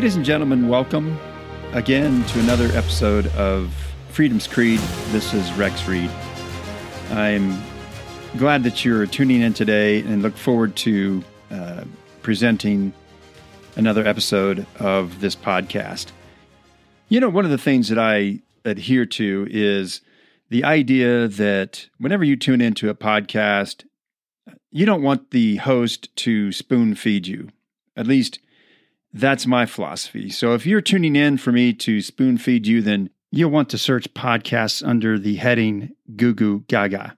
Ladies 0.00 0.16
and 0.16 0.24
gentlemen, 0.24 0.66
welcome 0.66 1.20
again 1.74 2.24
to 2.24 2.40
another 2.40 2.68
episode 2.68 3.26
of 3.36 3.70
Freedom's 4.08 4.46
Creed. 4.46 4.80
This 5.08 5.34
is 5.34 5.52
Rex 5.58 5.86
Reed. 5.86 6.10
I'm 7.10 7.62
glad 8.38 8.62
that 8.62 8.82
you're 8.82 9.04
tuning 9.04 9.42
in 9.42 9.52
today 9.52 10.00
and 10.00 10.22
look 10.22 10.38
forward 10.38 10.74
to 10.76 11.22
uh, 11.50 11.84
presenting 12.22 12.94
another 13.76 14.06
episode 14.06 14.66
of 14.78 15.20
this 15.20 15.36
podcast. 15.36 16.12
You 17.10 17.20
know, 17.20 17.28
one 17.28 17.44
of 17.44 17.50
the 17.50 17.58
things 17.58 17.90
that 17.90 17.98
I 17.98 18.38
adhere 18.64 19.04
to 19.04 19.48
is 19.50 20.00
the 20.48 20.64
idea 20.64 21.28
that 21.28 21.90
whenever 21.98 22.24
you 22.24 22.36
tune 22.36 22.62
into 22.62 22.88
a 22.88 22.94
podcast, 22.94 23.84
you 24.70 24.86
don't 24.86 25.02
want 25.02 25.30
the 25.30 25.56
host 25.56 26.16
to 26.16 26.52
spoon 26.52 26.94
feed 26.94 27.26
you. 27.26 27.50
At 27.98 28.06
least 28.06 28.38
that's 29.12 29.46
my 29.46 29.66
philosophy. 29.66 30.30
So 30.30 30.54
if 30.54 30.66
you're 30.66 30.80
tuning 30.80 31.16
in 31.16 31.36
for 31.36 31.52
me 31.52 31.72
to 31.74 32.00
spoon 32.00 32.38
feed 32.38 32.66
you, 32.66 32.80
then 32.80 33.10
you'll 33.30 33.50
want 33.50 33.68
to 33.70 33.78
search 33.78 34.12
podcasts 34.14 34.86
under 34.86 35.18
the 35.18 35.36
heading 35.36 35.94
Goo 36.16 36.34
Goo 36.34 36.64
Gaga. 36.68 37.16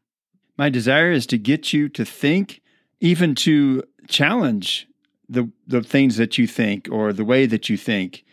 My 0.56 0.68
desire 0.68 1.10
is 1.10 1.26
to 1.26 1.38
get 1.38 1.72
you 1.72 1.88
to 1.90 2.04
think, 2.04 2.62
even 3.00 3.34
to 3.36 3.82
challenge 4.08 4.86
the, 5.28 5.50
the 5.66 5.82
things 5.82 6.16
that 6.16 6.38
you 6.38 6.46
think 6.46 6.88
or 6.90 7.12
the 7.12 7.24
way 7.24 7.46
that 7.46 7.68
you 7.68 7.76
think. 7.76 8.24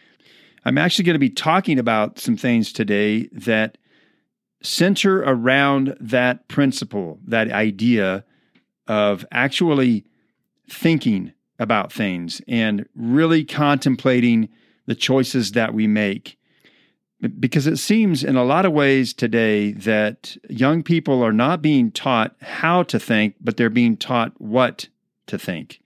I'm 0.66 0.78
actually 0.78 1.06
going 1.06 1.16
to 1.16 1.20
be 1.20 1.30
talking 1.30 1.80
about 1.80 2.20
some 2.20 2.36
things 2.36 2.74
today 2.74 3.30
that 3.32 3.78
center 4.62 5.20
around 5.20 5.96
that 6.02 6.48
principle, 6.50 7.20
that 7.26 7.50
idea 7.52 8.26
of 8.88 9.26
actually 9.32 10.06
thinking 10.70 11.32
about 11.60 11.92
things 11.92 12.42
and 12.48 12.88
really 12.96 13.44
contemplating 13.44 14.50
the 14.86 14.96
choices 14.96 15.52
that 15.52 15.74
we 15.74 15.86
make. 15.86 16.38
Because 17.40 17.68
it 17.68 17.78
seems 17.78 18.24
in 18.24 18.38
a 18.38 18.46
lot 18.46 18.66
of 18.66 18.72
ways 18.72 19.14
today 19.14 19.74
that 19.74 20.38
young 20.50 20.84
people 20.84 21.22
are 21.22 21.34
not 21.34 21.62
being 21.62 21.92
taught 21.92 22.34
how 22.42 22.84
to 22.84 22.98
think, 22.98 23.36
but 23.42 23.58
they're 23.58 23.70
being 23.70 23.98
taught 23.98 24.32
what 24.40 24.88
to 25.28 25.38
think. 25.38 25.82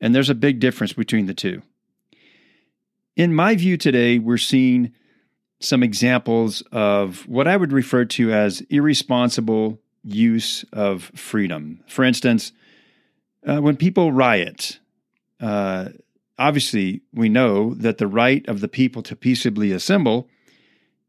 And 0.00 0.14
there's 0.14 0.28
a 0.28 0.34
big 0.34 0.58
difference 0.58 0.92
between 0.92 1.26
the 1.26 1.34
two. 1.34 1.62
In 3.14 3.32
my 3.32 3.54
view 3.54 3.76
today, 3.76 4.18
we're 4.18 4.36
seeing 4.36 4.92
some 5.60 5.82
examples 5.82 6.62
of 6.72 7.26
what 7.28 7.48
I 7.48 7.56
would 7.56 7.72
refer 7.72 8.04
to 8.04 8.32
as 8.32 8.60
irresponsible 8.68 9.80
use 10.02 10.64
of 10.72 11.04
freedom. 11.14 11.80
For 11.88 12.04
instance, 12.04 12.52
uh, 13.46 13.60
when 13.60 13.76
people 13.76 14.12
riot, 14.12 14.78
uh, 15.40 15.88
obviously 16.38 17.02
we 17.12 17.28
know 17.28 17.74
that 17.74 17.98
the 17.98 18.06
right 18.06 18.46
of 18.48 18.60
the 18.60 18.68
people 18.68 19.02
to 19.02 19.16
peaceably 19.16 19.72
assemble 19.72 20.28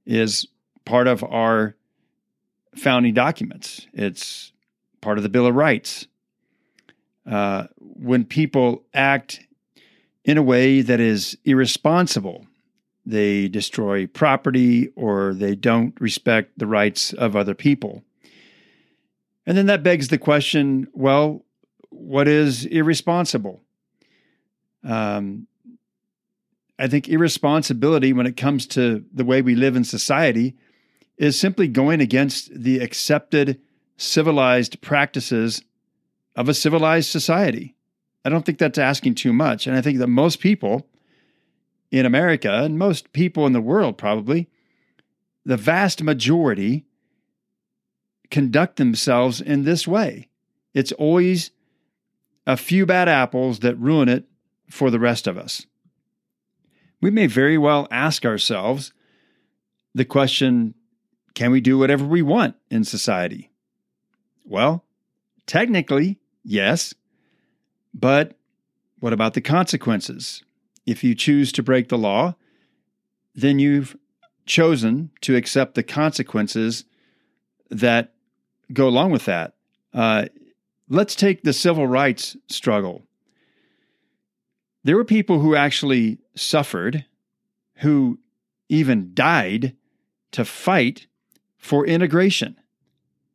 is 0.06 0.47
part 0.86 1.08
of 1.08 1.23
our 1.23 1.75
founding 2.75 3.14
documents. 3.14 3.88
It's 3.94 4.52
part 5.02 5.17
of 5.17 5.23
the 5.23 5.30
Bill 5.30 5.45
of 5.45 5.56
Rights. 5.56 6.08
Uh, 7.25 7.67
when 7.80 8.23
people 8.23 8.84
act 8.94 9.42
in 10.23 10.38
a 10.38 10.44
way 10.44 10.81
that 10.81 11.00
is 11.00 11.38
irresponsible, 11.44 12.45
they 13.06 13.47
destroy 13.47 14.08
property 14.08 14.89
or 14.95 15.34
they 15.34 15.56
don't 15.56 16.00
respect 16.00 16.58
the 16.58 16.67
rights 16.67 17.14
of 17.14 17.36
other 17.36 17.53
people. 17.53 18.03
And 19.46 19.57
then 19.57 19.66
that 19.68 19.84
begs 19.84 20.09
the 20.09 20.18
question 20.18 20.88
well, 20.94 21.46
what 21.90 22.28
is 22.28 22.66
irresponsible? 22.66 23.62
Um, 24.84 25.48
I 26.80 26.88
think 26.88 27.10
irresponsibility 27.10 28.14
when 28.14 28.28
it 28.28 28.38
comes 28.38 28.68
to 28.68 29.04
the 29.14 29.26
way 29.26 29.42
we 29.42 29.56
live 29.56 29.76
in 29.76 29.84
society 29.84 30.56
is 31.18 31.40
simply 31.40 31.68
going 31.68 32.02
against 32.02 32.50
the 32.54 32.80
accepted 32.80 33.60
civilized 33.98 34.80
practices 34.82 35.64
of 36.36 36.48
a 36.48 36.54
civilized 36.54 37.10
society. 37.10 37.76
I 38.24 38.30
don't 38.30 38.46
think 38.46 38.60
that's 38.60 38.78
asking 38.78 39.16
too 39.16 39.34
much. 39.34 39.66
And 39.66 39.76
I 39.76 39.82
think 39.82 39.98
that 39.98 40.08
most 40.08 40.40
people 40.40 40.88
in 41.92 42.06
America 42.06 42.52
and 42.52 42.78
most 42.78 43.12
people 43.14 43.48
in 43.48 43.54
the 43.54 43.62
world 43.62 43.98
probably, 43.98 44.50
the 45.46 45.58
vast 45.58 46.04
majority 46.04 46.86
conduct 48.30 48.76
themselves 48.76 49.40
in 49.42 49.64
this 49.64 49.88
way. 49.88 50.28
It's 50.74 50.92
always 50.92 51.52
a 52.46 52.58
few 52.58 52.86
bad 52.86 53.09
apples 53.09 53.59
that 53.59 53.76
ruin 53.76 54.09
it 54.09 54.26
for 54.69 54.91
the 54.91 55.00
rest 55.00 55.28
of 55.28 55.38
us. 55.38 55.66
We 57.01 57.11
may 57.11 57.28
very 57.28 57.57
well 57.57 57.88
ask 57.91 58.25
ourselves 58.25 58.94
the 59.94 60.05
question 60.05 60.73
can 61.33 61.51
we 61.51 61.61
do 61.61 61.78
whatever 61.78 62.03
we 62.03 62.23
want 62.23 62.55
in 62.72 62.83
society? 62.83 63.51
Well, 64.44 64.83
technically, 65.45 66.19
yes. 66.44 66.95
But 67.94 68.35
what 69.00 69.13
about 69.13 69.35
the 69.35 69.41
consequences? 69.41 70.44
If 70.88 71.03
you 71.03 71.13
choose 71.13 71.51
to 71.51 71.61
break 71.61 71.89
the 71.89 71.97
law, 71.97 72.35
then 73.35 73.59
you've 73.59 73.95
chosen 74.47 75.11
to 75.22 75.35
accept 75.35 75.75
the 75.75 75.84
consequences 75.84 76.85
that 77.69 78.13
go 78.73 78.88
along 78.88 79.11
with 79.11 79.25
that. 79.25 79.53
Uh, 79.94 80.25
let's 80.89 81.16
take 81.16 81.44
the 81.44 81.53
civil 81.53 81.85
rights 81.85 82.35
struggle. 82.47 83.06
There 84.88 84.96
were 84.96 85.03
people 85.03 85.42
who 85.42 85.53
actually 85.53 86.20
suffered, 86.34 87.03
who 87.80 88.20
even 88.70 89.12
died 89.14 89.75
to 90.31 90.46
fight 90.46 91.08
for 91.58 91.86
integration. 91.86 92.56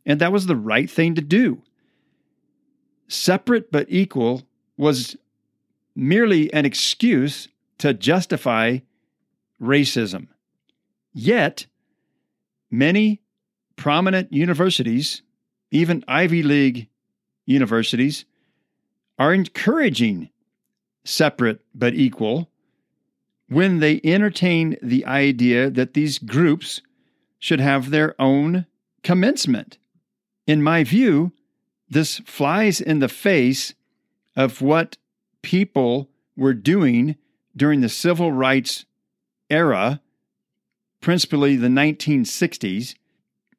And 0.06 0.18
that 0.18 0.32
was 0.32 0.46
the 0.46 0.56
right 0.56 0.88
thing 0.88 1.14
to 1.14 1.20
do. 1.20 1.60
Separate 3.06 3.70
but 3.70 3.84
equal 3.90 4.44
was 4.78 5.14
merely 5.94 6.50
an 6.54 6.64
excuse 6.64 7.48
to 7.76 7.92
justify 7.92 8.78
racism. 9.60 10.28
Yet, 11.12 11.66
many 12.70 13.20
prominent 13.76 14.32
universities, 14.32 15.20
even 15.70 16.02
Ivy 16.08 16.44
League 16.44 16.88
universities, 17.44 18.24
are 19.18 19.34
encouraging 19.34 20.30
separate 21.04 21.60
but 21.74 21.94
equal 21.94 22.48
when 23.48 23.80
they 23.80 24.00
entertain 24.02 24.76
the 24.82 25.04
idea 25.04 25.68
that 25.68 25.94
these 25.94 26.18
groups 26.18 26.80
should 27.38 27.60
have 27.60 27.90
their 27.90 28.14
own 28.20 28.66
commencement. 29.02 29.78
In 30.46 30.62
my 30.62 30.84
view, 30.84 31.32
this 31.88 32.18
flies 32.20 32.80
in 32.80 33.00
the 33.00 33.08
face 33.08 33.74
of 34.34 34.62
what 34.62 34.96
people 35.42 36.08
were 36.36 36.54
doing 36.54 37.16
during 37.54 37.82
the 37.82 37.88
civil 37.88 38.32
rights 38.32 38.86
era, 39.50 40.00
principally 41.00 41.56
the 41.56 41.68
1960s, 41.68 42.94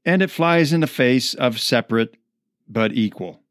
and 0.06 0.22
it 0.22 0.32
flies 0.32 0.74
in 0.74 0.80
the 0.80 0.88
face 0.88 1.34
of 1.36 1.60
separate 1.60 2.18
but 2.68 2.94
equal. 2.94 3.42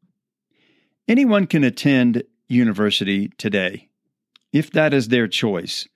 Anyone 1.07 1.47
can 1.47 1.63
attend 1.63 2.23
university 2.47 3.29
today, 3.37 3.89
if 4.51 4.71
that 4.71 4.93
is 4.93 5.07
their 5.07 5.27
choice. 5.27 5.87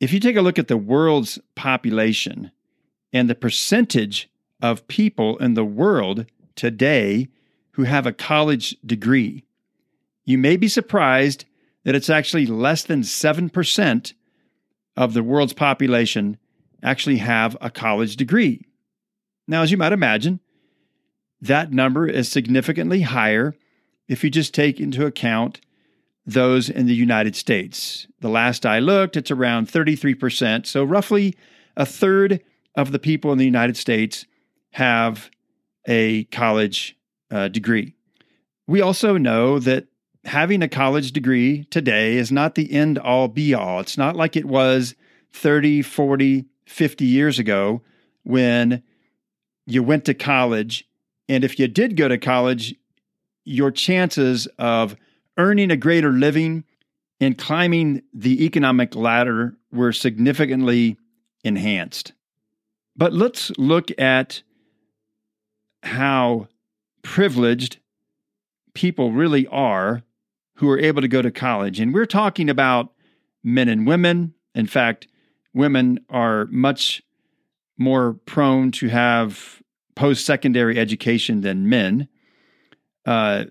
If 0.00 0.12
you 0.12 0.20
take 0.20 0.36
a 0.36 0.42
look 0.42 0.58
at 0.58 0.68
the 0.68 0.76
world's 0.76 1.38
population 1.54 2.50
and 3.12 3.28
the 3.28 3.34
percentage 3.34 4.30
of 4.62 4.88
people 4.88 5.36
in 5.38 5.54
the 5.54 5.64
world 5.64 6.26
today 6.56 7.28
who 7.72 7.84
have 7.84 8.06
a 8.06 8.12
college 8.12 8.76
degree, 8.84 9.44
you 10.24 10.38
may 10.38 10.56
be 10.56 10.68
surprised 10.68 11.44
that 11.84 11.94
it's 11.94 12.10
actually 12.10 12.46
less 12.46 12.82
than 12.84 13.02
7% 13.02 14.12
of 14.96 15.14
the 15.14 15.22
world's 15.22 15.52
population 15.52 16.38
actually 16.82 17.18
have 17.18 17.56
a 17.60 17.70
college 17.70 18.16
degree. 18.16 18.66
Now, 19.46 19.62
as 19.62 19.70
you 19.70 19.76
might 19.76 19.92
imagine, 19.92 20.40
that 21.40 21.72
number 21.72 22.06
is 22.06 22.28
significantly 22.28 23.02
higher 23.02 23.54
if 24.10 24.24
you 24.24 24.28
just 24.28 24.52
take 24.52 24.80
into 24.80 25.06
account 25.06 25.60
those 26.26 26.68
in 26.68 26.86
the 26.86 26.94
United 26.94 27.36
States. 27.36 28.08
The 28.18 28.28
last 28.28 28.66
I 28.66 28.80
looked, 28.80 29.16
it's 29.16 29.30
around 29.30 29.68
33%. 29.68 30.66
So, 30.66 30.82
roughly 30.82 31.36
a 31.76 31.86
third 31.86 32.42
of 32.74 32.90
the 32.90 32.98
people 32.98 33.30
in 33.30 33.38
the 33.38 33.44
United 33.44 33.76
States 33.76 34.26
have 34.72 35.30
a 35.86 36.24
college 36.24 36.96
uh, 37.30 37.48
degree. 37.48 37.94
We 38.66 38.80
also 38.80 39.16
know 39.16 39.60
that 39.60 39.86
having 40.24 40.62
a 40.62 40.68
college 40.68 41.12
degree 41.12 41.64
today 41.70 42.16
is 42.16 42.32
not 42.32 42.56
the 42.56 42.72
end 42.72 42.98
all 42.98 43.28
be 43.28 43.54
all. 43.54 43.78
It's 43.78 43.96
not 43.96 44.16
like 44.16 44.36
it 44.36 44.44
was 44.44 44.96
30, 45.32 45.82
40, 45.82 46.46
50 46.66 47.04
years 47.04 47.38
ago 47.38 47.80
when 48.24 48.82
you 49.66 49.84
went 49.84 50.04
to 50.06 50.14
college. 50.14 50.88
And 51.28 51.44
if 51.44 51.60
you 51.60 51.68
did 51.68 51.96
go 51.96 52.08
to 52.08 52.18
college, 52.18 52.74
your 53.44 53.70
chances 53.70 54.46
of 54.58 54.96
earning 55.36 55.70
a 55.70 55.76
greater 55.76 56.10
living 56.10 56.64
and 57.20 57.36
climbing 57.36 58.02
the 58.12 58.44
economic 58.44 58.94
ladder 58.94 59.56
were 59.72 59.92
significantly 59.92 60.96
enhanced. 61.44 62.12
But 62.96 63.12
let's 63.12 63.50
look 63.58 63.90
at 63.98 64.42
how 65.82 66.48
privileged 67.02 67.78
people 68.74 69.12
really 69.12 69.46
are 69.48 70.02
who 70.56 70.68
are 70.68 70.78
able 70.78 71.00
to 71.00 71.08
go 71.08 71.22
to 71.22 71.30
college. 71.30 71.80
And 71.80 71.94
we're 71.94 72.06
talking 72.06 72.50
about 72.50 72.92
men 73.42 73.68
and 73.68 73.86
women. 73.86 74.34
In 74.54 74.66
fact, 74.66 75.08
women 75.54 76.00
are 76.10 76.46
much 76.50 77.02
more 77.78 78.14
prone 78.26 78.70
to 78.72 78.88
have 78.88 79.62
post 79.94 80.26
secondary 80.26 80.78
education 80.78 81.40
than 81.40 81.68
men. 81.68 82.08
Uh, 83.06 83.44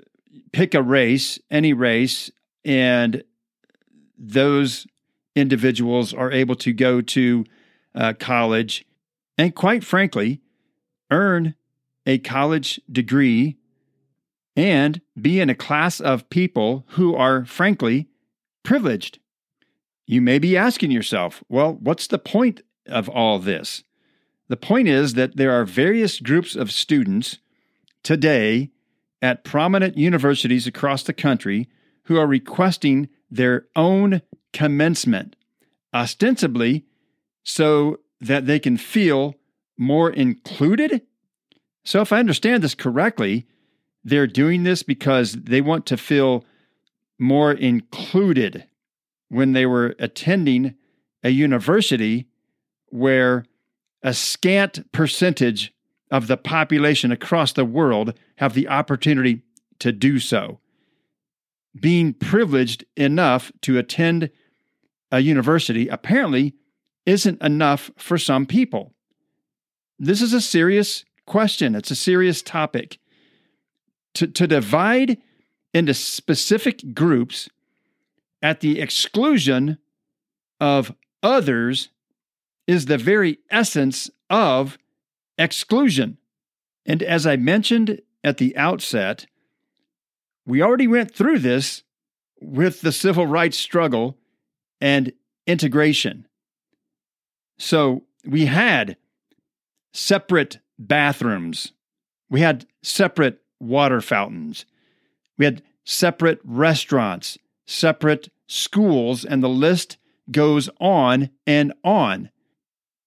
pick 0.51 0.73
a 0.73 0.81
race, 0.81 1.39
any 1.49 1.73
race, 1.73 2.31
and 2.63 3.23
those 4.17 4.85
individuals 5.35 6.13
are 6.13 6.31
able 6.31 6.55
to 6.55 6.73
go 6.73 7.01
to 7.01 7.45
uh, 7.95 8.13
college 8.19 8.85
and, 9.37 9.55
quite 9.55 9.83
frankly, 9.83 10.41
earn 11.11 11.55
a 12.05 12.17
college 12.19 12.79
degree 12.91 13.57
and 14.55 15.01
be 15.19 15.39
in 15.39 15.49
a 15.49 15.55
class 15.55 15.99
of 15.99 16.29
people 16.29 16.85
who 16.89 17.15
are, 17.15 17.45
frankly, 17.45 18.07
privileged. 18.63 19.19
You 20.05 20.21
may 20.21 20.39
be 20.39 20.57
asking 20.57 20.91
yourself, 20.91 21.43
well, 21.47 21.73
what's 21.79 22.07
the 22.07 22.19
point 22.19 22.61
of 22.85 23.07
all 23.07 23.39
this? 23.39 23.83
The 24.49 24.57
point 24.57 24.87
is 24.87 25.13
that 25.13 25.37
there 25.37 25.51
are 25.51 25.65
various 25.65 26.19
groups 26.19 26.55
of 26.55 26.71
students 26.71 27.37
today 28.03 28.71
at 29.21 29.43
prominent 29.43 29.97
universities 29.97 30.67
across 30.67 31.03
the 31.03 31.13
country 31.13 31.67
who 32.03 32.17
are 32.17 32.27
requesting 32.27 33.09
their 33.29 33.67
own 33.75 34.21
commencement, 34.53 35.35
ostensibly 35.93 36.85
so 37.43 37.97
that 38.21 38.45
they 38.45 38.59
can 38.59 38.77
feel 38.77 39.35
more 39.77 40.09
included. 40.09 41.01
So, 41.83 42.01
if 42.01 42.11
I 42.11 42.19
understand 42.19 42.63
this 42.63 42.75
correctly, 42.75 43.47
they're 44.03 44.27
doing 44.27 44.63
this 44.63 44.83
because 44.83 45.33
they 45.33 45.61
want 45.61 45.85
to 45.87 45.97
feel 45.97 46.45
more 47.17 47.51
included 47.51 48.65
when 49.29 49.53
they 49.53 49.65
were 49.65 49.95
attending 49.99 50.75
a 51.23 51.29
university 51.29 52.27
where 52.87 53.45
a 54.01 54.13
scant 54.13 54.91
percentage 54.91 55.73
of 56.11 56.27
the 56.27 56.37
population 56.37 57.11
across 57.11 57.53
the 57.53 57.65
world 57.65 58.13
have 58.37 58.53
the 58.53 58.67
opportunity 58.67 59.43
to 59.79 59.91
do 59.91 60.19
so. 60.19 60.59
Being 61.79 62.13
privileged 62.13 62.85
enough 62.95 63.51
to 63.61 63.77
attend 63.77 64.31
a 65.11 65.19
university 65.19 65.87
apparently 65.87 66.55
isn't 67.05 67.41
enough 67.41 67.91
for 67.97 68.17
some 68.17 68.45
people. 68.45 68.93
This 69.97 70.21
is 70.21 70.33
a 70.33 70.41
serious 70.41 71.05
question, 71.25 71.75
it's 71.75 71.91
a 71.91 71.95
serious 71.95 72.41
topic. 72.41 72.99
To, 74.15 74.27
to 74.27 74.47
divide 74.47 75.17
into 75.73 75.93
specific 75.93 76.95
groups 76.95 77.47
at 78.41 78.59
the 78.61 78.79
exclusion 78.79 79.77
of 80.59 80.93
others 81.21 81.89
is 82.67 82.85
the 82.85 82.97
very 82.97 83.39
essence 83.49 84.09
of 84.29 84.77
exclusion. 85.39 86.17
And 86.85 87.01
as 87.01 87.25
I 87.25 87.37
mentioned 87.37 88.01
at 88.23 88.37
the 88.37 88.55
outset, 88.55 89.25
we 90.45 90.61
already 90.61 90.87
went 90.87 91.15
through 91.15 91.39
this 91.39 91.83
with 92.41 92.81
the 92.81 92.91
civil 92.91 93.25
rights 93.25 93.57
struggle 93.57 94.17
and 94.79 95.11
integration. 95.47 96.27
So 97.57 98.03
we 98.25 98.45
had 98.45 98.97
separate 99.93 100.59
bathrooms, 100.77 101.73
we 102.29 102.41
had 102.41 102.65
separate 102.81 103.41
water 103.59 104.01
fountains, 104.01 104.65
we 105.37 105.45
had 105.45 105.61
separate 105.83 106.39
restaurants, 106.43 107.37
separate 107.65 108.29
schools, 108.47 109.25
and 109.25 109.43
the 109.43 109.49
list 109.49 109.97
goes 110.31 110.69
on 110.79 111.29
and 111.45 111.73
on. 111.83 112.29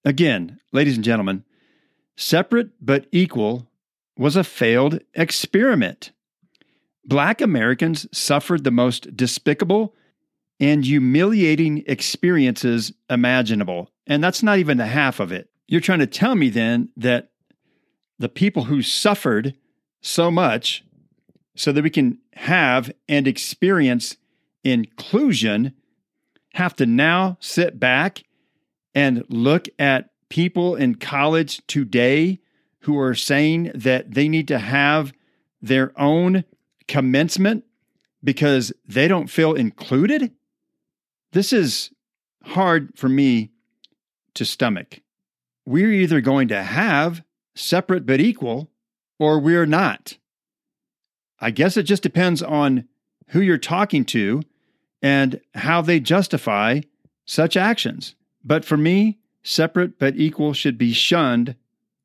Again, 0.04 0.60
ladies 0.72 0.96
and 0.96 1.04
gentlemen, 1.04 1.44
separate 2.16 2.70
but 2.80 3.06
equal 3.12 3.68
was 4.16 4.36
a 4.36 4.44
failed 4.44 5.00
experiment. 5.14 6.12
Black 7.04 7.40
Americans 7.40 8.06
suffered 8.16 8.64
the 8.64 8.70
most 8.70 9.16
despicable 9.16 9.94
and 10.60 10.84
humiliating 10.84 11.82
experiences 11.86 12.92
imaginable. 13.10 13.90
And 14.06 14.22
that's 14.22 14.42
not 14.42 14.58
even 14.58 14.78
the 14.78 14.86
half 14.86 15.18
of 15.18 15.32
it. 15.32 15.50
You're 15.66 15.80
trying 15.80 15.98
to 15.98 16.06
tell 16.06 16.34
me 16.34 16.50
then 16.50 16.90
that 16.96 17.30
the 18.18 18.28
people 18.28 18.64
who 18.64 18.82
suffered 18.82 19.56
so 20.00 20.30
much 20.30 20.84
so 21.56 21.72
that 21.72 21.82
we 21.82 21.90
can 21.90 22.18
have 22.34 22.92
and 23.08 23.26
experience 23.26 24.16
inclusion 24.62 25.74
have 26.54 26.76
to 26.76 26.86
now 26.86 27.36
sit 27.40 27.80
back 27.80 28.22
and 28.94 29.24
look 29.28 29.66
at 29.78 30.11
people 30.32 30.74
in 30.74 30.94
college 30.94 31.60
today 31.66 32.40
who 32.80 32.98
are 32.98 33.14
saying 33.14 33.70
that 33.74 34.14
they 34.14 34.30
need 34.30 34.48
to 34.48 34.58
have 34.58 35.12
their 35.60 35.92
own 36.00 36.42
commencement 36.88 37.64
because 38.24 38.72
they 38.88 39.06
don't 39.06 39.28
feel 39.28 39.52
included? 39.52 40.32
This 41.32 41.52
is 41.52 41.90
hard 42.44 42.96
for 42.96 43.10
me 43.10 43.50
to 44.32 44.46
stomach. 44.46 45.00
We're 45.66 45.92
either 45.92 46.22
going 46.22 46.48
to 46.48 46.62
have 46.62 47.22
separate 47.54 48.06
but 48.06 48.18
equal, 48.18 48.70
or 49.18 49.38
we're 49.38 49.66
not. 49.66 50.16
I 51.40 51.50
guess 51.50 51.76
it 51.76 51.82
just 51.82 52.02
depends 52.02 52.42
on 52.42 52.88
who 53.28 53.42
you're 53.42 53.58
talking 53.58 54.06
to 54.06 54.40
and 55.02 55.42
how 55.52 55.82
they 55.82 56.00
justify 56.00 56.80
such 57.26 57.54
actions. 57.54 58.14
But 58.42 58.64
for 58.64 58.78
me, 58.78 59.18
separate 59.42 59.98
but 59.98 60.16
equal 60.16 60.52
should 60.52 60.78
be 60.78 60.92
shunned 60.92 61.56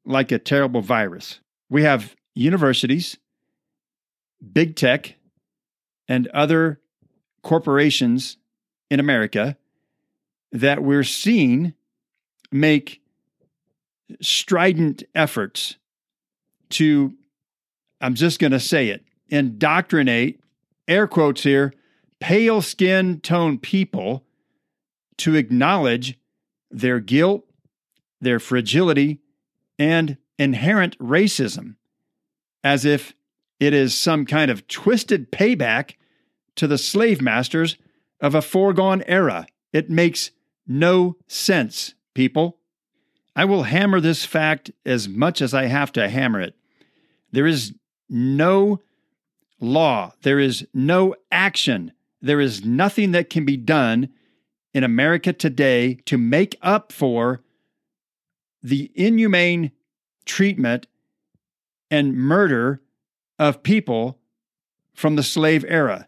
like 0.05 0.31
a 0.31 0.39
terrible 0.39 0.81
virus. 0.81 1.39
We 1.69 1.83
have 1.83 2.15
universities, 2.33 3.17
big 4.53 4.75
tech, 4.75 5.15
and 6.07 6.27
other 6.27 6.79
corporations 7.41 8.37
in 8.89 8.99
America 8.99 9.57
that 10.51 10.81
we're 10.81 11.03
seeing 11.03 11.73
make 12.51 13.01
strident 14.21 15.03
efforts 15.13 15.75
to, 16.69 17.13
I'm 17.99 18.15
just 18.15 18.39
going 18.39 18.51
to 18.51 18.59
say 18.59 18.89
it, 18.89 19.03
indoctrinate, 19.29 20.39
air 20.87 21.07
quotes 21.07 21.43
here, 21.43 21.73
pale 22.19 22.61
skin 22.61 23.19
tone 23.19 23.57
people 23.57 24.23
to 25.17 25.35
acknowledge 25.35 26.17
their 26.69 26.99
guilt, 26.99 27.43
their 28.19 28.39
fragility, 28.39 29.19
and 29.79 30.17
inherent 30.37 30.97
racism, 30.99 31.75
as 32.63 32.85
if 32.85 33.13
it 33.59 33.73
is 33.73 33.95
some 33.95 34.25
kind 34.25 34.51
of 34.51 34.67
twisted 34.67 35.31
payback 35.31 35.95
to 36.55 36.67
the 36.67 36.77
slave 36.77 37.21
masters 37.21 37.77
of 38.19 38.35
a 38.35 38.41
foregone 38.41 39.03
era. 39.07 39.47
It 39.73 39.89
makes 39.89 40.31
no 40.67 41.17
sense, 41.27 41.93
people. 42.13 42.57
I 43.35 43.45
will 43.45 43.63
hammer 43.63 43.99
this 43.99 44.25
fact 44.25 44.71
as 44.85 45.07
much 45.07 45.41
as 45.41 45.53
I 45.53 45.65
have 45.65 45.91
to 45.93 46.09
hammer 46.09 46.41
it. 46.41 46.55
There 47.31 47.45
is 47.45 47.73
no 48.09 48.81
law, 49.59 50.13
there 50.23 50.39
is 50.39 50.67
no 50.73 51.15
action, 51.31 51.91
there 52.21 52.41
is 52.41 52.65
nothing 52.65 53.11
that 53.11 53.29
can 53.29 53.45
be 53.45 53.57
done 53.57 54.09
in 54.77 54.83
America 54.83 55.33
today 55.33 55.95
to 56.05 56.19
make 56.19 56.55
up 56.61 56.91
for 56.91 57.41
the 58.61 58.91
inhumane 58.93 59.71
treatment 60.23 60.85
and 61.89 62.15
murder 62.15 62.79
of 63.39 63.63
people 63.63 64.19
from 64.93 65.15
the 65.15 65.23
slave 65.23 65.65
era. 65.67 66.05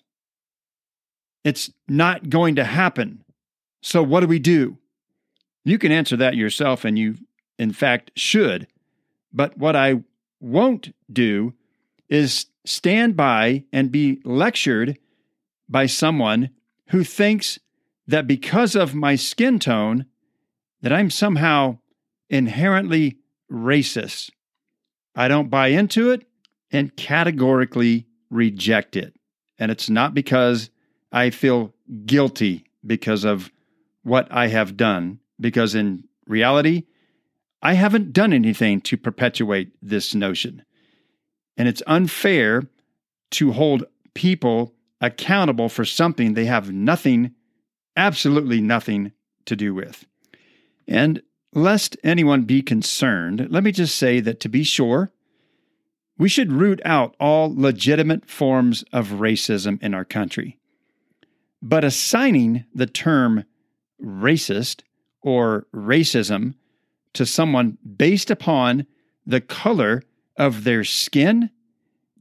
It's 1.43 1.71
not 1.87 2.29
going 2.29 2.57
to 2.57 2.63
happen. 2.63 3.23
So, 3.81 4.03
what 4.03 4.19
do 4.19 4.27
we 4.27 4.37
do? 4.37 4.77
You 5.65 5.79
can 5.79 5.91
answer 5.91 6.15
that 6.17 6.35
yourself, 6.35 6.85
and 6.85 6.99
you, 6.99 7.15
in 7.57 7.73
fact, 7.73 8.11
should. 8.15 8.67
But 9.33 9.57
what 9.57 9.75
I 9.75 10.03
won't 10.39 10.93
do 11.11 11.55
is 12.07 12.45
stand 12.65 13.17
by 13.17 13.63
and 13.73 13.91
be 13.91 14.21
lectured 14.23 14.99
by 15.67 15.87
someone 15.87 16.51
who 16.89 17.03
thinks 17.03 17.57
that 18.09 18.25
because 18.25 18.75
of 18.75 18.95
my 18.95 19.15
skin 19.15 19.59
tone 19.59 20.05
that 20.81 20.91
I'm 20.91 21.11
somehow 21.11 21.77
inherently 22.27 23.19
racist. 23.51 24.31
I 25.15 25.27
don't 25.27 25.49
buy 25.49 25.67
into 25.67 26.09
it 26.09 26.25
and 26.71 26.95
categorically 26.95 28.07
reject 28.31 28.95
it. 28.95 29.13
And 29.59 29.71
it's 29.71 29.91
not 29.91 30.15
because 30.15 30.71
I 31.11 31.29
feel 31.29 31.73
guilty 32.05 32.65
because 32.83 33.25
of 33.25 33.51
what 34.01 34.27
I 34.31 34.47
have 34.47 34.75
done, 34.75 35.19
because 35.39 35.75
in 35.75 36.05
reality, 36.25 36.85
I 37.61 37.73
haven't 37.73 38.13
done 38.13 38.33
anything 38.33 38.81
to 38.81 38.97
perpetuate 38.97 39.71
this 39.83 40.15
notion. 40.15 40.63
And 41.57 41.67
it's 41.67 41.83
unfair 41.85 42.63
to 43.31 43.51
hold 43.51 43.83
people 44.15 44.73
accountable 44.99 45.69
for 45.69 45.85
something 45.85 46.33
they 46.33 46.45
have 46.45 46.71
nothing, 46.71 47.35
absolutely 47.99 48.61
nothing 48.61 49.11
to 49.45 49.57
do 49.57 49.73
with. 49.73 50.05
And 50.87 51.21
lest 51.53 51.97
anyone 52.01 52.43
be 52.43 52.61
concerned, 52.61 53.47
let 53.49 53.61
me 53.63 53.73
just 53.73 53.97
say 53.97 54.21
that 54.21 54.39
to 54.39 54.49
be 54.49 54.63
sure, 54.63 55.11
we 56.17 56.29
should 56.29 56.53
root 56.53 56.81
out 56.85 57.15
all 57.19 57.53
legitimate 57.53 58.29
forms 58.29 58.85
of 58.93 59.09
racism 59.09 59.83
in 59.83 59.93
our 59.93 60.05
country. 60.05 60.57
But 61.61 61.83
assigning 61.83 62.63
the 62.73 62.87
term 62.87 63.43
racist 64.01 64.83
or 65.21 65.67
racism 65.75 66.53
to 67.13 67.25
someone 67.25 67.77
based 67.97 68.31
upon 68.31 68.85
the 69.25 69.41
color 69.41 70.03
of 70.37 70.63
their 70.63 70.85
skin 70.85 71.49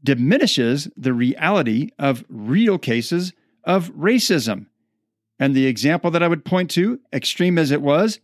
diminishes 0.02 0.88
the 0.96 1.12
reality 1.12 1.90
of 2.00 2.24
real 2.28 2.78
cases 2.78 3.32
of 3.62 3.90
racism. 3.92 4.66
And 5.38 5.54
the 5.54 5.66
example 5.66 6.10
that 6.10 6.22
I 6.22 6.28
would 6.28 6.44
point 6.44 6.70
to, 6.72 7.00
extreme 7.12 7.58
as 7.58 7.70
it 7.70 7.82
was, 7.82 8.20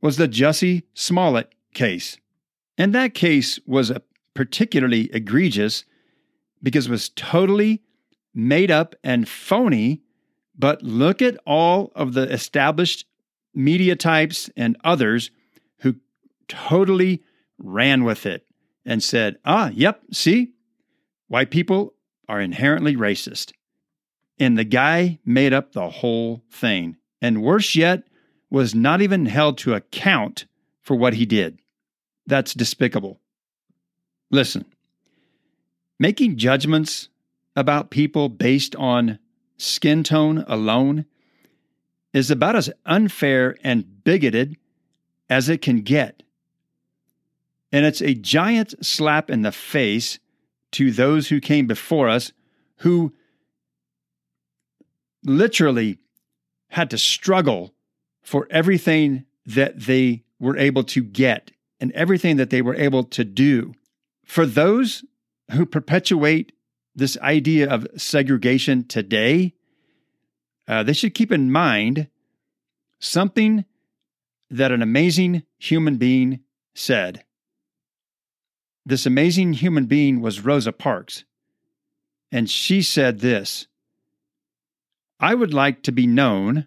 was 0.00 0.16
the 0.16 0.28
Jussie 0.28 0.82
Smollett 0.94 1.54
case. 1.74 2.18
And 2.78 2.94
that 2.94 3.14
case 3.14 3.58
was 3.66 3.92
particularly 4.34 5.10
egregious 5.12 5.84
because 6.62 6.86
it 6.86 6.90
was 6.90 7.10
totally 7.10 7.82
made 8.34 8.70
up 8.70 8.94
and 9.04 9.28
phony. 9.28 10.00
But 10.58 10.82
look 10.82 11.20
at 11.22 11.36
all 11.46 11.92
of 11.94 12.14
the 12.14 12.30
established 12.32 13.06
media 13.54 13.96
types 13.96 14.50
and 14.56 14.76
others 14.84 15.30
who 15.80 15.96
totally 16.48 17.22
ran 17.58 18.04
with 18.04 18.26
it 18.26 18.46
and 18.84 19.02
said, 19.02 19.38
ah, 19.44 19.70
yep, 19.72 20.02
see, 20.12 20.52
white 21.28 21.50
people 21.50 21.94
are 22.28 22.40
inherently 22.40 22.96
racist. 22.96 23.52
And 24.38 24.58
the 24.58 24.64
guy 24.64 25.18
made 25.24 25.52
up 25.52 25.72
the 25.72 25.88
whole 25.88 26.42
thing. 26.50 26.96
And 27.22 27.42
worse 27.42 27.74
yet, 27.74 28.04
was 28.50 28.74
not 28.74 29.02
even 29.02 29.26
held 29.26 29.58
to 29.58 29.74
account 29.74 30.46
for 30.80 30.94
what 30.94 31.14
he 31.14 31.26
did. 31.26 31.58
That's 32.26 32.54
despicable. 32.54 33.20
Listen, 34.30 34.64
making 35.98 36.36
judgments 36.36 37.08
about 37.56 37.90
people 37.90 38.28
based 38.28 38.74
on 38.76 39.18
skin 39.56 40.02
tone 40.02 40.44
alone 40.46 41.04
is 42.12 42.30
about 42.30 42.56
as 42.56 42.70
unfair 42.86 43.56
and 43.62 44.04
bigoted 44.04 44.56
as 45.28 45.48
it 45.48 45.62
can 45.62 45.80
get. 45.80 46.22
And 47.72 47.84
it's 47.84 48.00
a 48.00 48.14
giant 48.14 48.74
slap 48.84 49.30
in 49.30 49.42
the 49.42 49.52
face 49.52 50.18
to 50.72 50.92
those 50.92 51.28
who 51.28 51.40
came 51.40 51.66
before 51.66 52.08
us 52.08 52.32
who 52.78 53.12
literally 55.24 55.98
had 56.68 56.90
to 56.90 56.98
struggle 56.98 57.74
for 58.22 58.46
everything 58.50 59.24
that 59.46 59.80
they 59.80 60.24
were 60.38 60.56
able 60.56 60.84
to 60.84 61.02
get 61.02 61.50
and 61.80 61.92
everything 61.92 62.36
that 62.36 62.50
they 62.50 62.62
were 62.62 62.74
able 62.74 63.04
to 63.04 63.24
do. 63.24 63.74
For 64.24 64.46
those 64.46 65.04
who 65.52 65.66
perpetuate 65.66 66.52
this 66.94 67.18
idea 67.18 67.68
of 67.68 67.86
segregation 67.96 68.86
today, 68.86 69.54
uh, 70.66 70.82
they 70.82 70.92
should 70.92 71.14
keep 71.14 71.30
in 71.30 71.52
mind 71.52 72.08
something 73.00 73.64
that 74.50 74.72
an 74.72 74.82
amazing 74.82 75.42
human 75.58 75.96
being 75.96 76.40
said. 76.74 77.24
This 78.86 79.06
amazing 79.06 79.54
human 79.54 79.86
being 79.86 80.20
was 80.20 80.44
Rosa 80.44 80.72
Parks. 80.72 81.24
And 82.30 82.48
she 82.48 82.82
said 82.82 83.20
this 83.20 83.66
I 85.20 85.34
would 85.34 85.54
like 85.54 85.82
to 85.84 85.92
be 85.92 86.06
known 86.06 86.66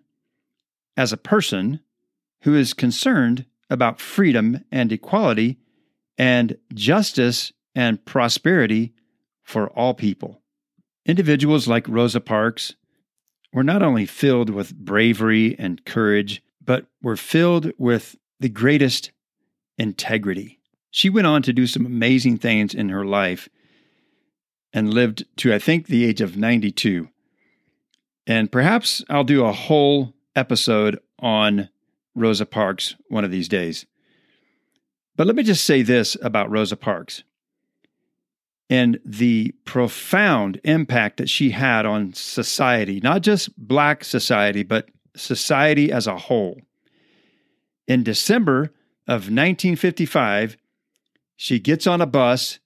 as 0.95 1.13
a 1.13 1.17
person 1.17 1.81
who 2.41 2.55
is 2.55 2.73
concerned 2.73 3.45
about 3.69 3.99
freedom 3.99 4.63
and 4.71 4.91
equality 4.91 5.59
and 6.17 6.57
justice 6.73 7.51
and 7.75 8.03
prosperity 8.05 8.93
for 9.43 9.69
all 9.69 9.93
people. 9.93 10.41
Individuals 11.05 11.67
like 11.67 11.87
Rosa 11.87 12.19
Parks 12.19 12.75
were 13.53 13.63
not 13.63 13.81
only 13.81 14.05
filled 14.05 14.49
with 14.49 14.75
bravery 14.75 15.55
and 15.57 15.85
courage, 15.85 16.41
but 16.63 16.85
were 17.01 17.15
filled 17.15 17.71
with 17.77 18.15
the 18.39 18.49
greatest 18.49 19.11
integrity. 19.77 20.59
She 20.91 21.09
went 21.09 21.27
on 21.27 21.41
to 21.43 21.53
do 21.53 21.67
some 21.67 21.85
amazing 21.85 22.37
things 22.37 22.73
in 22.73 22.89
her 22.89 23.05
life 23.05 23.47
and 24.73 24.93
lived 24.93 25.25
to, 25.37 25.53
I 25.53 25.59
think, 25.59 25.87
the 25.87 26.05
age 26.05 26.21
of 26.21 26.35
92. 26.35 27.09
And 28.27 28.51
perhaps 28.51 29.03
I'll 29.09 29.23
do 29.23 29.45
a 29.45 29.53
whole 29.53 30.13
episode 30.35 30.99
on 31.17 31.69
Rosa 32.13 32.45
Parks 32.45 32.95
one 33.07 33.23
of 33.23 33.31
these 33.31 33.47
days. 33.47 33.85
But 35.15 35.25
let 35.25 35.35
me 35.35 35.43
just 35.43 35.63
say 35.65 35.81
this 35.81 36.17
about 36.21 36.51
Rosa 36.51 36.75
Parks 36.75 37.23
and 38.69 38.99
the 39.05 39.55
profound 39.63 40.59
impact 40.65 41.17
that 41.17 41.29
she 41.29 41.51
had 41.51 41.85
on 41.85 42.13
society, 42.13 42.99
not 42.99 43.21
just 43.21 43.57
Black 43.57 44.03
society, 44.03 44.61
but 44.61 44.89
society 45.15 45.89
as 45.89 46.05
a 46.05 46.17
whole. 46.17 46.59
In 47.87 48.03
December 48.03 48.73
of 49.07 49.29
1955, 49.29 50.57
she 51.37 51.59
gets 51.59 51.87
on 51.87 52.01
a 52.01 52.05
bus 52.05 52.59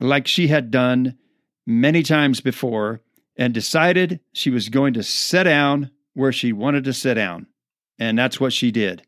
like 0.00 0.26
she 0.26 0.48
had 0.48 0.70
done 0.70 1.18
many 1.66 2.02
times 2.02 2.40
before 2.40 3.02
and 3.38 3.54
decided 3.54 4.20
she 4.32 4.50
was 4.50 4.68
going 4.68 4.92
to 4.94 5.02
sit 5.02 5.44
down 5.44 5.90
where 6.12 6.32
she 6.32 6.52
wanted 6.52 6.84
to 6.84 6.92
sit 6.92 7.14
down. 7.14 7.46
And 7.98 8.18
that's 8.18 8.40
what 8.40 8.52
she 8.52 8.70
did. 8.70 9.02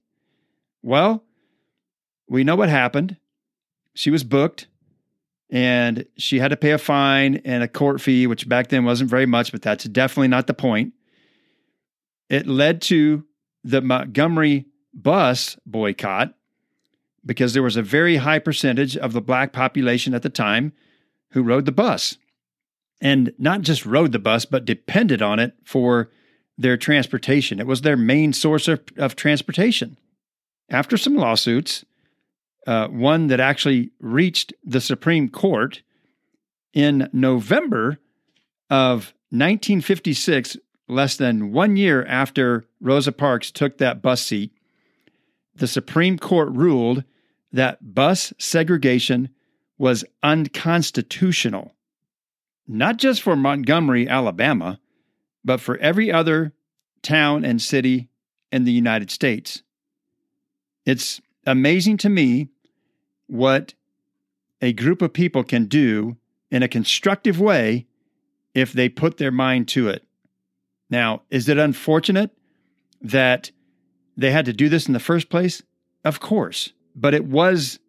Well, 0.83 1.25
we 2.29 2.45
know 2.45 2.57
what 2.57 2.69
happened. 2.69 3.17
She 3.95 4.11
was 4.11 4.25
booked 4.25 4.69
and 5.51 6.07
she 6.17 6.39
had 6.39 6.49
to 6.49 6.57
pay 6.57 6.71
a 6.71 6.79
fine 6.79 7.43
and 7.45 7.63
a 7.63 7.69
court 7.69 8.01
fee, 8.01 8.29
which 8.29 8.49
back 8.49 8.69
then 8.69 8.85
wasn't 8.85 9.11
very 9.11 9.27
much, 9.27 9.51
but 9.51 9.63
that's 9.63 9.85
definitely 9.85 10.29
not 10.29 10.47
the 10.47 10.55
point. 10.55 10.95
It 12.29 12.47
led 12.47 12.81
to 12.83 13.25
the 13.65 13.81
Montgomery 13.81 14.67
bus 14.95 15.57
boycott, 15.67 16.35
because 17.27 17.53
there 17.53 17.63
was 17.63 17.77
a 17.77 17.83
very 17.83 18.17
high 18.17 18.39
percentage 18.39 18.97
of 18.97 19.13
the 19.13 19.21
black 19.21 19.53
population 19.53 20.15
at 20.15 20.23
the 20.23 20.31
time 20.31 20.73
who 21.33 21.43
rode 21.43 21.67
the 21.67 21.73
bus. 21.73 22.17
And 23.01 23.33
not 23.39 23.63
just 23.63 23.87
rode 23.87 24.13
the 24.13 24.19
bus, 24.19 24.45
but 24.45 24.65
depended 24.65 25.23
on 25.23 25.39
it 25.39 25.55
for 25.65 26.11
their 26.59 26.77
transportation. 26.77 27.59
It 27.59 27.67
was 27.67 27.81
their 27.81 27.97
main 27.97 28.33
source 28.33 28.69
of, 28.69 28.81
of 28.99 29.17
transportation. 29.17 29.97
After 30.69 30.97
some 30.97 31.17
lawsuits, 31.17 31.85
uh, 32.67 32.89
one 32.89 33.29
that 33.29 33.41
actually 33.41 33.91
reached 33.99 34.53
the 34.63 34.81
Supreme 34.81 35.29
Court 35.29 35.83
in 36.73 37.09
November 37.13 37.99
of 38.69 39.15
1956, 39.31 40.57
less 40.89 41.17
than 41.17 41.53
one 41.53 41.77
year 41.77 42.05
after 42.05 42.65
Rosa 42.81 43.13
Parks 43.13 43.51
took 43.51 43.79
that 43.79 44.03
bus 44.03 44.23
seat, 44.23 44.53
the 45.55 45.67
Supreme 45.67 46.19
Court 46.19 46.51
ruled 46.51 47.05
that 47.53 47.95
bus 47.95 48.33
segregation 48.39 49.31
was 49.79 50.05
unconstitutional, 50.23 51.75
not 52.71 52.99
just 52.99 53.21
for 53.21 53.35
Montgomery, 53.35 54.09
Alabama, 54.09 54.79
but 55.45 55.61
for 55.61 55.77
every 55.79 56.13
other 56.13 56.53
town 57.03 57.45
and 57.45 57.61
city 57.61 58.09
in 58.53 58.63
the 58.63 58.73
United 58.73 59.11
States. 59.11 59.65
It's 60.87 61.21
amazing 61.45 61.97
to 61.99 62.09
me 62.09 62.49
what 63.27 63.75
a 64.63 64.73
group 64.73 65.03
of 65.03 65.13
people 65.13 65.43
can 65.43 65.67
do 65.67 66.17
in 66.51 66.63
a 66.63 66.69
constructive 66.69 67.41
way 67.41 67.87
if 68.55 68.73
they 68.73 68.89
put 68.89 69.17
their 69.17 69.33
mind 69.33 69.67
to 69.69 69.89
it. 69.89 70.05
Now, 70.89 71.23
is 71.29 71.49
it 71.49 71.59
unfortunate 71.59 72.31
that 73.01 73.51
they 74.17 74.31
had 74.31 74.45
to 74.45 74.53
do 74.53 74.69
this 74.69 74.87
in 74.87 74.93
the 74.93 75.01
first 75.01 75.29
place? 75.29 75.63
Of 76.05 76.21
course. 76.21 76.73
But 76.95 77.15
it 77.15 77.25
was 77.25 77.81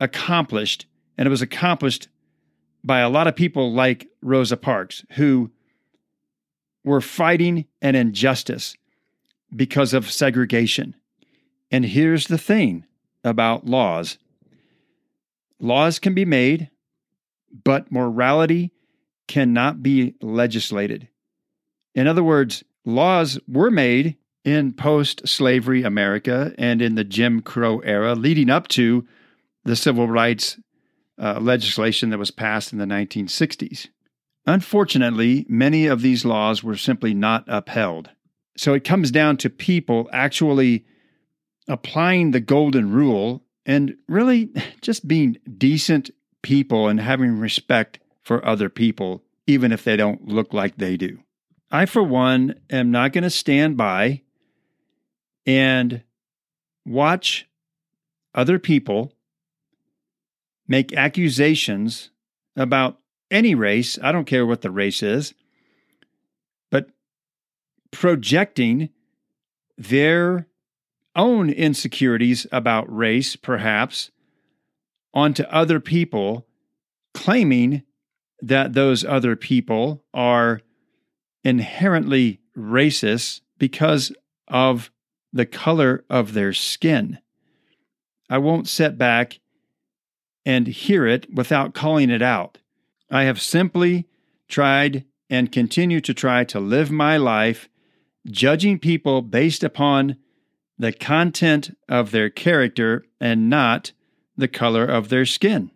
accomplished, 0.00 0.86
and 1.18 1.26
it 1.26 1.30
was 1.30 1.42
accomplished 1.42 2.08
by 2.84 3.00
a 3.00 3.08
lot 3.08 3.26
of 3.26 3.34
people 3.34 3.72
like 3.72 4.06
Rosa 4.20 4.56
Parks, 4.56 5.04
who 5.12 5.50
were 6.84 7.00
fighting 7.00 7.64
an 7.80 7.94
injustice 7.94 8.76
because 9.56 9.94
of 9.94 10.10
segregation. 10.10 10.94
And 11.70 11.84
here's 11.84 12.26
the 12.26 12.38
thing 12.38 12.84
about 13.24 13.66
laws 13.66 14.18
laws 15.58 15.98
can 15.98 16.14
be 16.14 16.26
made, 16.26 16.70
but 17.64 17.90
morality 17.90 18.72
cannot 19.26 19.82
be 19.82 20.14
legislated. 20.20 21.08
In 21.94 22.06
other 22.06 22.22
words, 22.22 22.64
laws 22.84 23.38
were 23.48 23.70
made 23.70 24.16
in 24.44 24.72
post 24.72 25.26
slavery 25.26 25.82
America 25.82 26.52
and 26.58 26.82
in 26.82 26.96
the 26.96 27.04
Jim 27.04 27.40
Crow 27.40 27.78
era 27.78 28.14
leading 28.14 28.50
up 28.50 28.68
to 28.68 29.06
the 29.64 29.76
civil 29.76 30.06
rights 30.06 30.58
uh, 31.18 31.38
legislation 31.40 32.10
that 32.10 32.18
was 32.18 32.30
passed 32.30 32.72
in 32.72 32.78
the 32.78 32.84
1960s. 32.84 33.88
Unfortunately, 34.46 35.46
many 35.48 35.86
of 35.86 36.02
these 36.02 36.24
laws 36.24 36.62
were 36.62 36.76
simply 36.76 37.14
not 37.14 37.44
upheld. 37.46 38.10
So 38.56 38.74
it 38.74 38.84
comes 38.84 39.10
down 39.10 39.36
to 39.38 39.50
people 39.50 40.08
actually 40.12 40.84
applying 41.66 42.30
the 42.30 42.40
golden 42.40 42.92
rule 42.92 43.42
and 43.64 43.96
really 44.08 44.50
just 44.82 45.08
being 45.08 45.38
decent 45.56 46.10
people 46.42 46.88
and 46.88 47.00
having 47.00 47.38
respect 47.38 47.98
for 48.22 48.44
other 48.44 48.68
people, 48.68 49.22
even 49.46 49.72
if 49.72 49.84
they 49.84 49.96
don't 49.96 50.28
look 50.28 50.52
like 50.52 50.76
they 50.76 50.96
do. 50.96 51.18
I, 51.70 51.86
for 51.86 52.02
one, 52.02 52.54
am 52.70 52.90
not 52.90 53.12
going 53.12 53.24
to 53.24 53.30
stand 53.30 53.76
by 53.76 54.22
and 55.46 56.02
watch 56.86 57.48
other 58.34 58.58
people 58.58 59.13
make 60.66 60.92
accusations 60.92 62.10
about 62.56 62.98
any 63.30 63.54
race, 63.54 63.98
I 64.02 64.12
don't 64.12 64.26
care 64.26 64.46
what 64.46 64.62
the 64.62 64.70
race 64.70 65.02
is, 65.02 65.34
but 66.70 66.88
projecting 67.90 68.90
their 69.76 70.46
own 71.16 71.50
insecurities 71.50 72.46
about 72.52 72.94
race, 72.94 73.36
perhaps, 73.36 74.10
onto 75.12 75.44
other 75.44 75.80
people, 75.80 76.46
claiming 77.12 77.82
that 78.40 78.72
those 78.72 79.04
other 79.04 79.36
people 79.36 80.04
are 80.12 80.60
inherently 81.44 82.40
racist 82.56 83.40
because 83.58 84.12
of 84.48 84.90
the 85.32 85.46
color 85.46 86.04
of 86.10 86.32
their 86.32 86.52
skin. 86.52 87.18
I 88.28 88.38
won't 88.38 88.68
set 88.68 88.98
back 88.98 89.38
and 90.44 90.66
hear 90.66 91.06
it 91.06 91.32
without 91.32 91.74
calling 91.74 92.10
it 92.10 92.22
out. 92.22 92.58
I 93.10 93.24
have 93.24 93.40
simply 93.40 94.06
tried 94.48 95.04
and 95.30 95.50
continue 95.52 96.00
to 96.00 96.14
try 96.14 96.44
to 96.44 96.60
live 96.60 96.90
my 96.90 97.16
life 97.16 97.68
judging 98.26 98.78
people 98.78 99.22
based 99.22 99.64
upon 99.64 100.16
the 100.78 100.92
content 100.92 101.76
of 101.88 102.10
their 102.10 102.30
character 102.30 103.04
and 103.20 103.48
not 103.48 103.92
the 104.36 104.48
color 104.48 104.84
of 104.84 105.08
their 105.08 105.24
skin. 105.24 105.70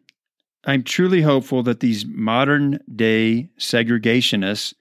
I'm 0.65 0.83
truly 0.83 1.23
hopeful 1.23 1.63
that 1.63 1.81
these 1.81 2.05
modern 2.05 2.81
day 2.95 3.49
segregationists 3.59 4.75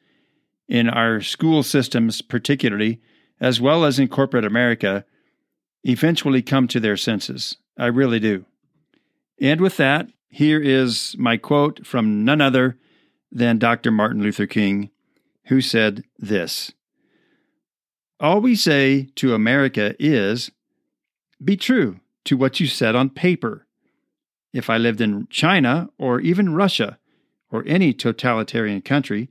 in 0.67 0.89
our 0.89 1.21
school 1.21 1.63
systems, 1.63 2.21
particularly, 2.21 2.99
as 3.39 3.61
well 3.61 3.85
as 3.85 3.99
in 3.99 4.07
corporate 4.07 4.45
America, 4.45 5.05
eventually 5.83 6.41
come 6.41 6.67
to 6.67 6.79
their 6.79 6.97
senses. 6.97 7.57
I 7.77 7.85
really 7.85 8.19
do. 8.19 8.45
And 9.39 9.61
with 9.61 9.77
that, 9.77 10.09
here 10.29 10.59
is 10.59 11.15
my 11.17 11.37
quote 11.37 11.85
from 11.85 12.25
none 12.25 12.41
other 12.41 12.77
than 13.31 13.57
Dr. 13.57 13.91
Martin 13.91 14.21
Luther 14.21 14.47
King, 14.47 14.89
who 15.45 15.61
said 15.61 16.03
this 16.17 16.73
All 18.19 18.41
we 18.41 18.55
say 18.55 19.09
to 19.15 19.33
America 19.33 19.95
is, 19.99 20.51
be 21.43 21.55
true 21.55 21.99
to 22.25 22.35
what 22.35 22.59
you 22.59 22.67
said 22.67 22.95
on 22.95 23.09
paper. 23.09 23.67
If 24.53 24.69
I 24.69 24.77
lived 24.77 25.01
in 25.01 25.27
China 25.29 25.89
or 25.97 26.19
even 26.19 26.55
Russia 26.55 26.97
or 27.51 27.63
any 27.67 27.93
totalitarian 27.93 28.81
country, 28.81 29.29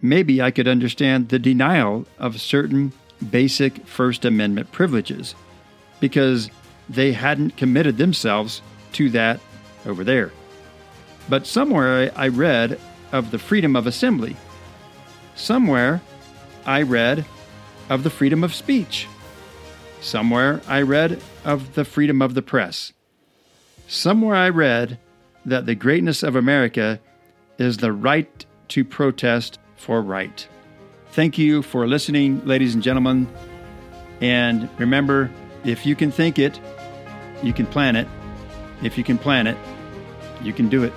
maybe 0.00 0.42
I 0.42 0.50
could 0.50 0.68
understand 0.68 1.28
the 1.28 1.38
denial 1.38 2.06
of 2.18 2.40
certain 2.40 2.92
basic 3.30 3.86
First 3.86 4.24
Amendment 4.24 4.72
privileges 4.72 5.34
because 6.00 6.50
they 6.88 7.12
hadn't 7.12 7.56
committed 7.56 7.96
themselves 7.96 8.60
to 8.92 9.10
that 9.10 9.40
over 9.86 10.04
there. 10.04 10.32
But 11.28 11.46
somewhere 11.46 12.10
I 12.16 12.28
read 12.28 12.78
of 13.12 13.30
the 13.30 13.38
freedom 13.38 13.76
of 13.76 13.86
assembly. 13.86 14.36
Somewhere 15.34 16.00
I 16.64 16.82
read 16.82 17.24
of 17.88 18.02
the 18.02 18.10
freedom 18.10 18.42
of 18.42 18.54
speech. 18.54 19.06
Somewhere 20.00 20.60
I 20.66 20.82
read 20.82 21.22
of 21.44 21.74
the 21.74 21.84
freedom 21.84 22.22
of 22.22 22.34
the 22.34 22.42
press. 22.42 22.92
Somewhere 23.86 24.36
I 24.36 24.48
read 24.48 24.98
that 25.44 25.66
the 25.66 25.74
greatness 25.74 26.22
of 26.22 26.36
America 26.36 27.00
is 27.58 27.78
the 27.78 27.92
right 27.92 28.46
to 28.68 28.84
protest 28.84 29.58
for 29.76 30.00
right. 30.00 30.46
Thank 31.10 31.36
you 31.36 31.62
for 31.62 31.86
listening, 31.86 32.44
ladies 32.46 32.74
and 32.74 32.82
gentlemen. 32.82 33.28
And 34.20 34.68
remember, 34.78 35.30
if 35.64 35.84
you 35.84 35.94
can 35.94 36.10
think 36.10 36.38
it, 36.38 36.58
you 37.42 37.52
can 37.52 37.66
plan 37.66 37.96
it. 37.96 38.08
If 38.82 38.98
you 38.98 39.04
can 39.04 39.18
plan 39.18 39.46
it, 39.46 39.56
you 40.42 40.52
can 40.52 40.68
do 40.68 40.82
it. 40.82 40.92